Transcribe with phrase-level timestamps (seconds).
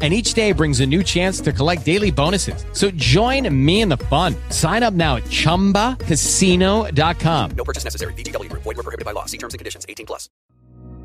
[0.00, 2.64] and each day brings a new chance to collect daily bonuses.
[2.72, 4.36] So join me in the fun.
[4.50, 7.50] Sign up now at ChumbaCasino.com.
[7.56, 8.12] No purchase necessary.
[8.14, 8.48] BGW.
[8.52, 9.24] Void were prohibited by law.
[9.26, 9.84] See terms and conditions.
[9.88, 10.30] 18 plus.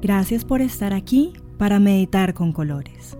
[0.02, 3.18] Gracias por estar aquí para meditar con colores.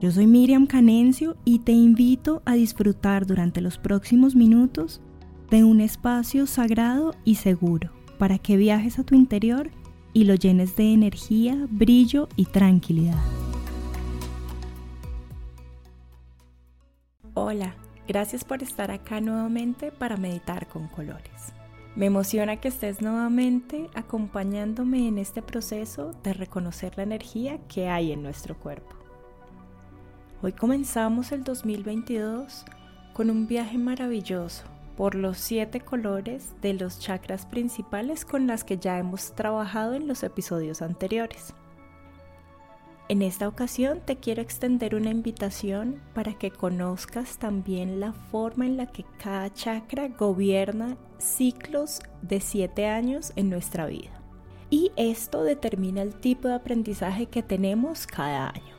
[0.00, 5.00] Yo soy Miriam Canencio y te invito a disfrutar durante los próximos minutos
[5.50, 9.70] de un espacio sagrado y seguro para que viajes a tu interior
[10.12, 13.22] y lo llenes de energía, brillo y tranquilidad.
[17.38, 17.74] Hola,
[18.08, 21.52] gracias por estar acá nuevamente para meditar con colores.
[21.94, 28.12] Me emociona que estés nuevamente acompañándome en este proceso de reconocer la energía que hay
[28.12, 28.96] en nuestro cuerpo.
[30.40, 32.64] Hoy comenzamos el 2022
[33.12, 34.64] con un viaje maravilloso
[34.96, 40.08] por los siete colores de los chakras principales con las que ya hemos trabajado en
[40.08, 41.52] los episodios anteriores.
[43.08, 48.76] En esta ocasión te quiero extender una invitación para que conozcas también la forma en
[48.76, 54.10] la que cada chakra gobierna ciclos de siete años en nuestra vida.
[54.70, 58.74] Y esto determina el tipo de aprendizaje que tenemos cada año.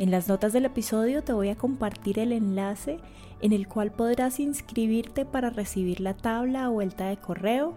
[0.00, 2.98] En las notas del episodio te voy a compartir el enlace
[3.40, 7.76] en el cual podrás inscribirte para recibir la tabla a vuelta de correo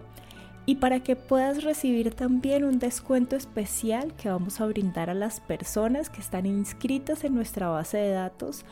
[0.66, 5.38] y para que puedas recibir también un descuento especial que vamos a brindar a las
[5.38, 8.64] personas que están inscritas en nuestra base de datos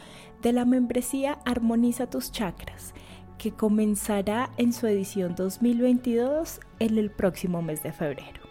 [0.42, 2.94] de la membresía Armoniza tus chakras,
[3.38, 8.42] que comenzará en su edición 2022 en el próximo mes de febrero.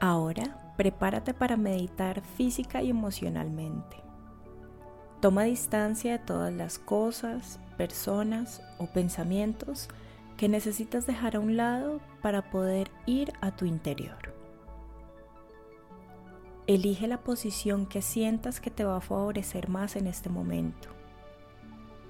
[0.00, 3.98] Ahora, prepárate para meditar física y emocionalmente.
[5.20, 9.88] Toma distancia de todas las cosas, personas o pensamientos
[10.36, 14.34] que necesitas dejar a un lado para poder ir a tu interior.
[16.66, 20.88] Elige la posición que sientas que te va a favorecer más en este momento.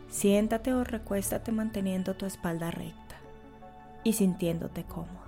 [0.08, 3.16] Siéntate o recuéstate manteniendo tu espalda recta
[4.04, 5.24] y sintiéndote cómoda.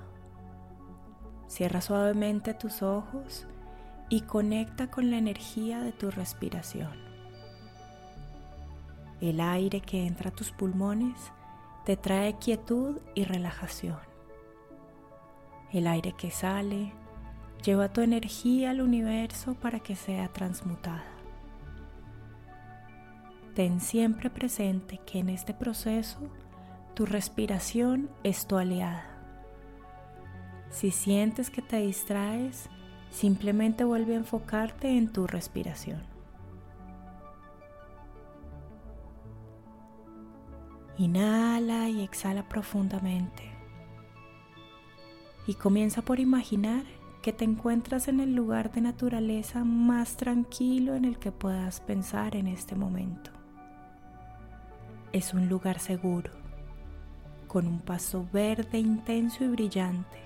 [1.48, 3.46] Cierra suavemente tus ojos
[4.08, 6.92] y conecta con la energía de tu respiración.
[9.20, 11.32] El aire que entra a tus pulmones
[11.86, 14.00] te trae quietud y relajación.
[15.72, 16.92] El aire que sale
[17.64, 21.04] lleva tu energía al universo para que sea transmutada.
[23.54, 26.18] Ten siempre presente que en este proceso
[26.94, 29.06] tu respiración es tu aliada.
[30.70, 32.68] Si sientes que te distraes,
[33.12, 36.15] simplemente vuelve a enfocarte en tu respiración.
[40.98, 43.50] Inhala y exhala profundamente.
[45.46, 46.84] Y comienza por imaginar
[47.20, 52.34] que te encuentras en el lugar de naturaleza más tranquilo en el que puedas pensar
[52.34, 53.30] en este momento.
[55.12, 56.30] Es un lugar seguro,
[57.46, 60.18] con un paso verde intenso y brillante,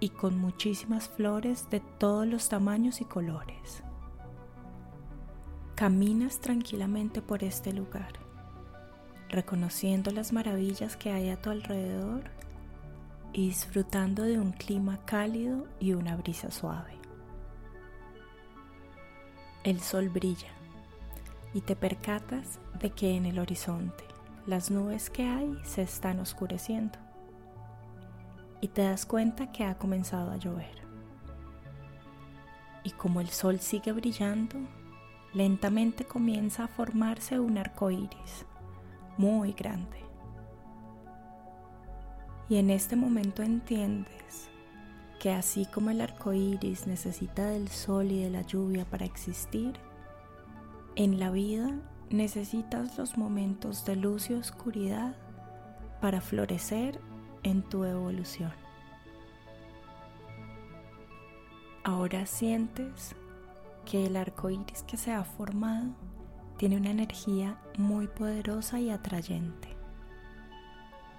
[0.00, 3.82] y con muchísimas flores de todos los tamaños y colores.
[5.74, 8.25] Caminas tranquilamente por este lugar
[9.36, 12.22] reconociendo las maravillas que hay a tu alrededor
[13.34, 16.94] y disfrutando de un clima cálido y una brisa suave.
[19.62, 20.48] El sol brilla
[21.52, 24.04] y te percatas de que en el horizonte
[24.46, 26.98] las nubes que hay se están oscureciendo
[28.62, 30.76] y te das cuenta que ha comenzado a llover.
[32.84, 34.56] Y como el sol sigue brillando,
[35.34, 38.46] lentamente comienza a formarse un arco iris
[39.16, 39.98] muy grande.
[42.48, 44.48] Y en este momento entiendes
[45.18, 49.74] que así como el arco iris necesita del sol y de la lluvia para existir,
[50.94, 51.72] en la vida
[52.10, 55.16] necesitas los momentos de luz y oscuridad
[56.00, 57.00] para florecer
[57.42, 58.52] en tu evolución.
[61.82, 63.16] Ahora sientes
[63.84, 65.94] que el arco iris que se ha formado
[66.56, 69.68] tiene una energía muy poderosa y atrayente.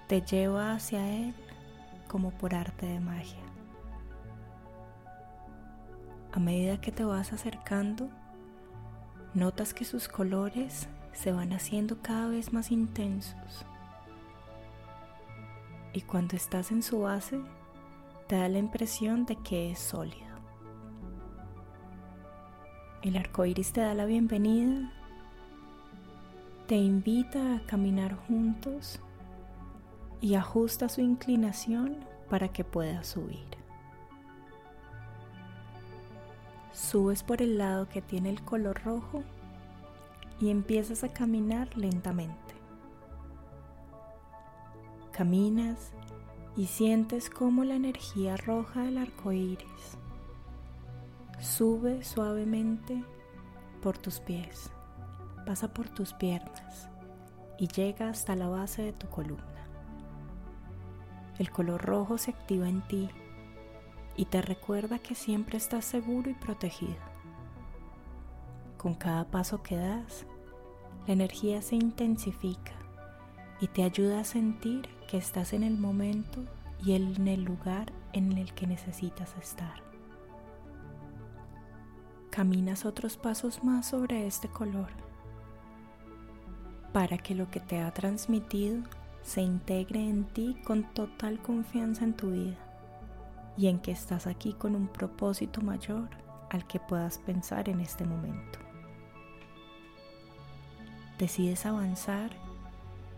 [0.08, 1.34] Te lleva hacia él
[2.08, 3.42] como por arte de magia.
[6.32, 8.08] A medida que te vas acercando,
[9.34, 13.64] notas que sus colores se van haciendo cada vez más intensos.
[15.92, 17.40] Y cuando estás en su base,
[18.26, 20.28] te da la impresión de que es sólido.
[23.02, 24.92] El arco iris te da la bienvenida,
[26.68, 29.00] te invita a caminar juntos
[30.20, 31.96] y ajusta su inclinación
[32.28, 33.48] para que puedas subir.
[36.74, 39.22] Subes por el lado que tiene el color rojo
[40.40, 42.36] y empiezas a caminar lentamente.
[45.10, 45.92] Caminas
[46.54, 49.96] y sientes cómo la energía roja del arco iris
[51.40, 53.02] sube suavemente
[53.82, 54.70] por tus pies,
[55.48, 56.90] pasa por tus piernas
[57.56, 59.66] y llega hasta la base de tu columna.
[61.38, 63.08] El color rojo se activa en ti
[64.14, 66.98] y te recuerda que siempre estás seguro y protegido.
[68.76, 70.26] Con cada paso que das,
[71.06, 72.74] la energía se intensifica
[73.58, 76.44] y te ayuda a sentir que estás en el momento
[76.84, 79.82] y en el lugar en el que necesitas estar.
[82.28, 85.07] Caminas otros pasos más sobre este color
[86.98, 88.82] para que lo que te ha transmitido
[89.22, 92.56] se integre en ti con total confianza en tu vida
[93.56, 96.08] y en que estás aquí con un propósito mayor
[96.50, 98.58] al que puedas pensar en este momento.
[101.20, 102.32] Decides avanzar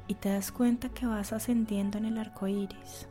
[0.08, 3.08] y te das cuenta que vas ascendiendo en el arco iris,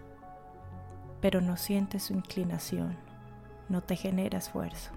[1.19, 2.95] pero no sientes su inclinación,
[3.69, 4.91] no te genera esfuerzo.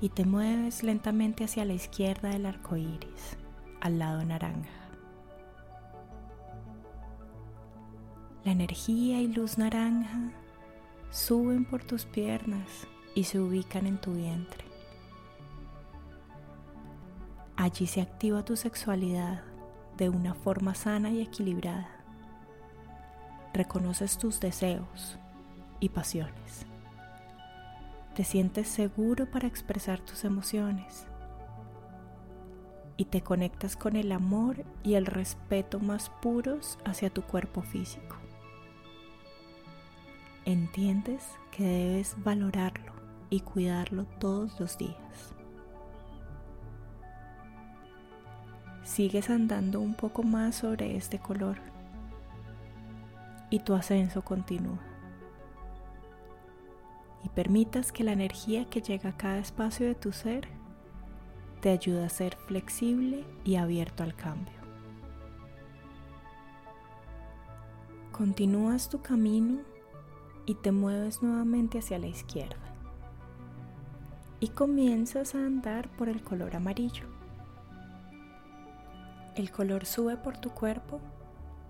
[0.00, 3.36] Y te mueves lentamente hacia la izquierda del arco iris,
[3.80, 4.70] al lado naranja.
[8.44, 10.32] La energía y luz naranja
[11.10, 14.64] suben por tus piernas y se ubican en tu vientre.
[17.56, 19.42] Allí se activa tu sexualidad
[19.98, 21.90] de una forma sana y equilibrada.
[23.52, 25.18] Reconoces tus deseos
[25.80, 26.64] y pasiones.
[28.14, 31.09] Te sientes seguro para expresar tus emociones
[33.00, 38.16] y te conectas con el amor y el respeto más puros hacia tu cuerpo físico.
[40.44, 42.92] Entiendes que debes valorarlo
[43.30, 45.34] y cuidarlo todos los días.
[48.82, 51.56] sigues andando un poco más sobre este color
[53.48, 54.80] y tu ascenso continúa.
[57.24, 60.59] Y permitas que la energía que llega a cada espacio de tu ser
[61.60, 64.54] te ayude a ser flexible y abierto al cambio.
[68.12, 69.60] Continúas tu camino
[70.46, 72.56] y te mueves nuevamente hacia la izquierda.
[74.40, 77.04] Y comienzas a andar por el color amarillo.
[79.36, 81.00] El color sube por tu cuerpo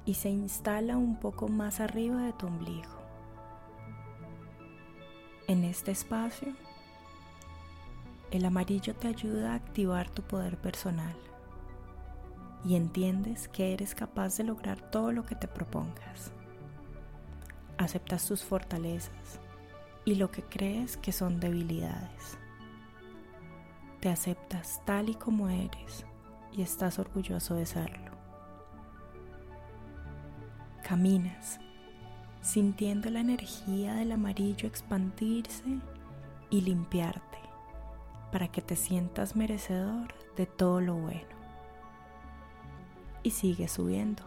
[0.05, 3.01] y se instala un poco más arriba de tu ombligo.
[5.47, 6.55] En este espacio,
[8.31, 11.17] el amarillo te ayuda a activar tu poder personal
[12.65, 16.33] y entiendes que eres capaz de lograr todo lo que te propongas.
[17.79, 19.41] Aceptas tus fortalezas
[20.05, 22.39] y lo que crees que son debilidades.
[24.01, 26.07] Te aceptas tal y como eres
[26.53, 28.13] y estás orgulloso de serlo.
[30.85, 31.59] Caminas
[32.43, 35.79] sintiendo la energía del amarillo expandirse
[36.49, 37.40] y limpiarte
[38.31, 41.41] para que te sientas merecedor de todo lo bueno.
[43.23, 44.23] Y sigues subiendo.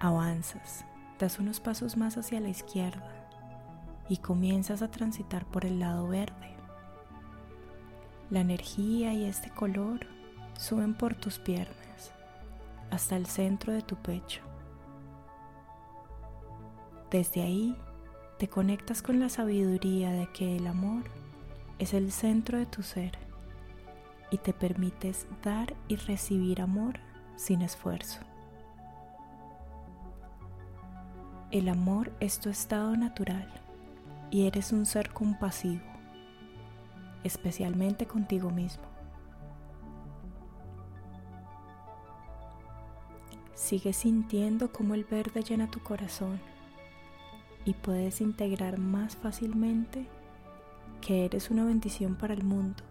[0.00, 0.84] Avanzas,
[1.18, 3.28] das unos pasos más hacia la izquierda
[4.08, 6.56] y comienzas a transitar por el lado verde.
[8.30, 10.06] La energía y este color
[10.58, 12.12] suben por tus piernas
[12.90, 14.42] hasta el centro de tu pecho.
[17.10, 17.76] Desde ahí
[18.38, 21.02] te conectas con la sabiduría de que el amor
[21.80, 23.18] es el centro de tu ser
[24.30, 27.00] y te permites dar y recibir amor
[27.34, 28.20] sin esfuerzo.
[31.50, 33.48] El amor es tu estado natural
[34.30, 35.82] y eres un ser compasivo
[37.24, 38.84] especialmente contigo mismo.
[43.54, 46.40] Sigue sintiendo cómo el verde llena tu corazón
[47.64, 50.06] y puedes integrar más fácilmente
[51.00, 52.82] que eres una bendición para el mundo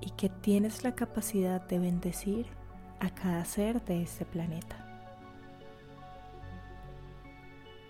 [0.00, 2.46] y que tienes la capacidad de bendecir
[3.00, 4.76] a cada ser de este planeta.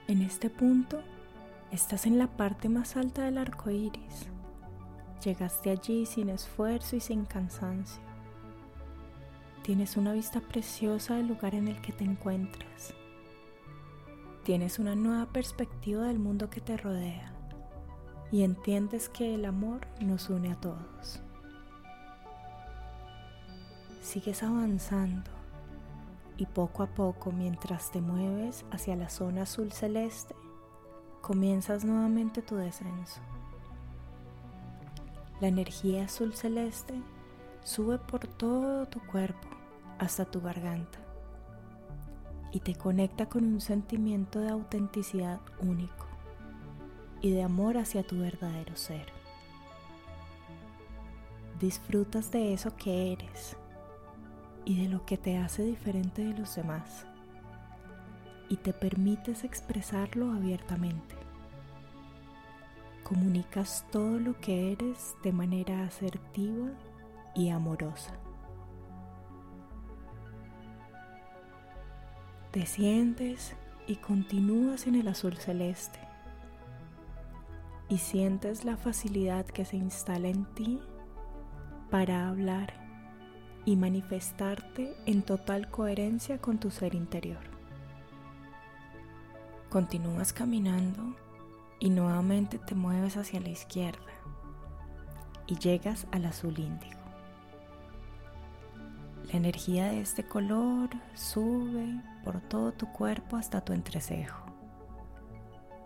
[0.09, 1.01] En este punto
[1.71, 4.33] estás en la parte más alta del arco iris
[5.25, 8.03] Llegaste allí sin esfuerzo y sin cansancio.
[9.63, 12.93] Tienes una vista preciosa del lugar en el que te encuentras
[14.45, 17.33] tienes una nueva perspectiva del mundo que te rodea
[18.33, 21.21] y entiendes que el amor nos une a todos.
[24.01, 25.31] Sigues avanzando
[26.37, 30.35] y poco a poco mientras te mueves hacia la zona azul celeste,
[31.21, 33.21] comienzas nuevamente tu descenso.
[35.41, 36.95] La energía azul celeste
[37.63, 39.49] sube por todo tu cuerpo
[39.99, 41.02] hasta tu garganta
[42.53, 46.07] y te conecta con un sentimiento de autenticidad único
[47.21, 49.07] y de amor hacia tu verdadero ser.
[51.59, 53.57] Disfrutas de eso que eres
[54.65, 57.07] y de lo que te hace diferente de los demás
[58.49, 61.17] y te permites expresarlo abiertamente.
[63.03, 66.69] Comunicas todo lo que eres de manera asertiva
[67.35, 68.13] y amorosa.
[72.53, 73.55] Te sientes
[73.87, 75.99] y continúas en el azul celeste
[77.89, 80.79] y sientes la facilidad que se instala en ti
[81.91, 82.75] para hablar
[83.65, 87.41] y manifestarte en total coherencia con tu ser interior.
[89.71, 91.17] Continúas caminando
[91.81, 94.13] y nuevamente te mueves hacia la izquierda
[95.47, 97.02] y llegas al azul índigo.
[99.33, 104.45] Energía de este color sube por todo tu cuerpo hasta tu entrecejo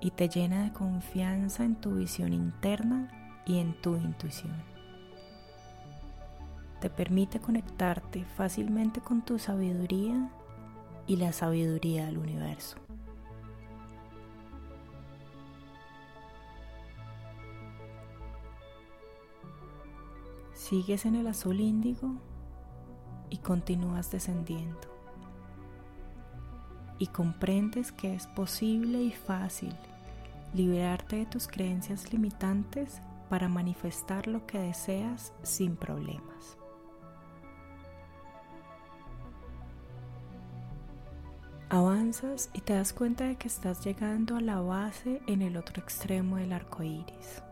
[0.01, 3.09] y te llena de confianza en tu visión interna
[3.47, 4.53] y en tu intuición.
[6.81, 10.29] Te permite conectarte fácilmente con tu sabiduría
[11.07, 12.79] y la sabiduría del universo.
[20.53, 22.17] Sigues en el azul índigo
[23.31, 24.81] y continúas descendiendo.
[26.99, 29.75] Y comprendes que es posible y fácil
[30.55, 36.57] liberarte de tus creencias limitantes para manifestar lo que deseas sin problemas.
[41.69, 45.83] Avanzas y te das cuenta de que estás llegando a la base en el otro
[45.83, 47.43] extremo del arco iris.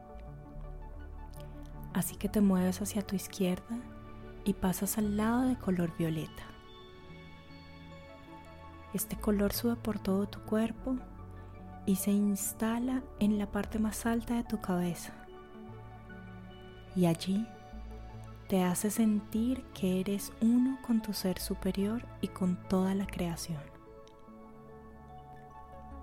[1.92, 3.76] Así que te mueves hacia tu izquierda
[4.44, 6.42] y pasas al lado de color violeta.
[8.92, 10.96] Este color sube por todo tu cuerpo
[11.86, 15.12] y se instala en la parte más alta de tu cabeza.
[16.94, 17.46] Y allí
[18.48, 23.60] te hace sentir que eres uno con tu ser superior y con toda la creación.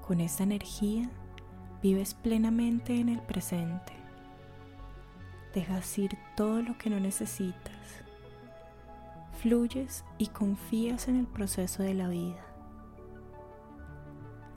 [0.05, 1.10] Con esta energía
[1.81, 3.93] vives plenamente en el presente.
[5.53, 8.01] Dejas ir todo lo que no necesitas
[9.41, 12.45] fluyes y confías en el proceso de la vida.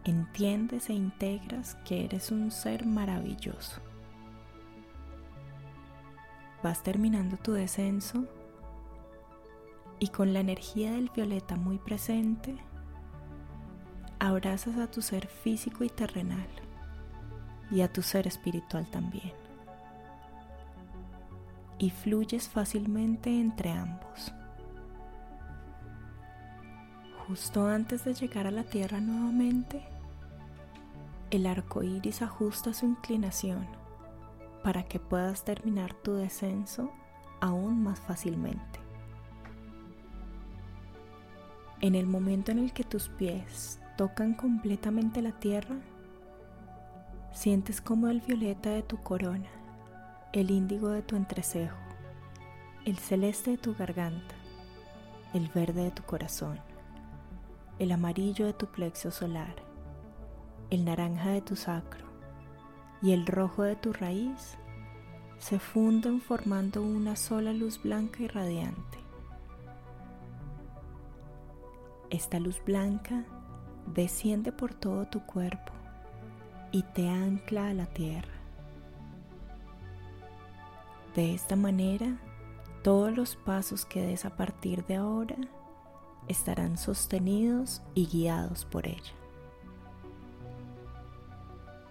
[0.05, 3.81] Entiendes e integras que eres un ser maravilloso.
[6.63, 8.27] Vas terminando tu descenso
[9.99, 12.55] y con la energía del violeta muy presente,
[14.19, 16.49] abrazas a tu ser físico y terrenal
[17.71, 19.33] y a tu ser espiritual también.
[21.79, 24.33] Y fluyes fácilmente entre ambos.
[27.27, 29.83] Justo antes de llegar a la Tierra nuevamente,
[31.31, 33.67] el arco iris ajusta su inclinación
[34.63, 36.93] para que puedas terminar tu descenso
[37.41, 38.79] aún más fácilmente.
[41.81, 45.77] En el momento en el que tus pies tocan completamente la tierra,
[47.33, 49.49] sientes como el violeta de tu corona,
[50.35, 51.79] el índigo de tu entrecejo,
[52.85, 54.35] el celeste de tu garganta,
[55.33, 56.74] el verde de tu corazón
[57.79, 59.57] el amarillo de tu plexo solar,
[60.71, 62.07] el naranja de tu sacro
[63.03, 64.57] y el rojo de tu raíz
[65.39, 68.99] se funden formando una sola luz blanca y radiante.
[72.11, 73.25] Esta luz blanca
[73.93, 75.73] desciende por todo tu cuerpo
[76.71, 78.33] y te ancla a la tierra.
[81.17, 82.19] De esta manera,
[82.83, 85.37] todos los pasos que des a partir de ahora
[86.29, 89.13] estarán sostenidos y guiados por ella.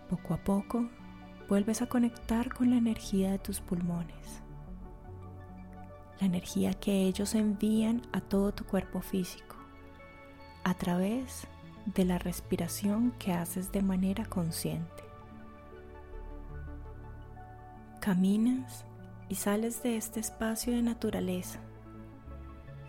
[0.10, 0.90] Poco a poco
[1.50, 4.42] vuelves a conectar con la energía de tus pulmones,
[6.20, 9.56] la energía que ellos envían a todo tu cuerpo físico
[10.64, 11.48] a través
[11.86, 15.04] de la respiración que haces de manera consciente.
[18.00, 18.86] Caminas
[19.30, 21.60] y sales de este espacio de naturaleza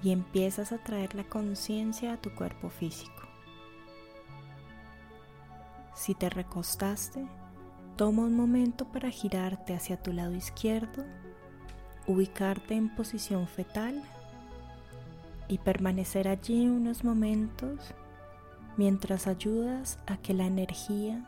[0.05, 3.11] y empiezas a traer la conciencia a tu cuerpo físico.
[5.95, 7.27] Si te recostaste,
[7.97, 11.05] toma un momento para girarte hacia tu lado izquierdo,
[12.07, 14.03] ubicarte en posición fetal
[15.49, 17.95] y permanecer allí unos momentos
[18.77, 21.25] mientras ayudas a que la energía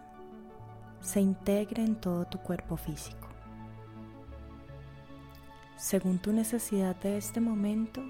[1.00, 3.28] se integre en todo tu cuerpo físico.
[5.78, 8.02] Según tu necesidad de este momento,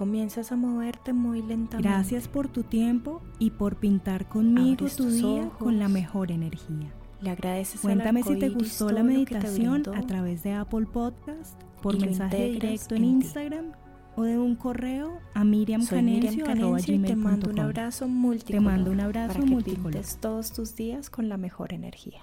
[0.00, 1.86] comienzas a moverte muy lentamente.
[1.86, 5.58] Gracias por tu tiempo y por pintar conmigo Abres tu día ojos.
[5.58, 6.90] con la mejor energía.
[7.20, 11.98] Le agradeces Cuéntame si te gustó la meditación a través de Apple Podcast, por y
[11.98, 13.04] mensaje directo en.
[13.04, 13.72] Instagram
[14.16, 16.46] o de un correo a Soy Miriam miriamcanencio.com.
[16.46, 18.62] Canencia y te mando un abrazo multicolor.
[18.62, 20.02] Te mando un abrazo para que multicolor.
[20.18, 22.22] todos tus días con la mejor energía.